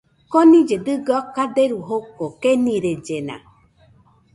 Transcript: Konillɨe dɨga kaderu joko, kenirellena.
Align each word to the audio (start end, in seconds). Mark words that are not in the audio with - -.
Konillɨe 0.31 0.75
dɨga 0.85 1.17
kaderu 1.35 1.79
joko, 1.87 2.25
kenirellena. 2.41 3.35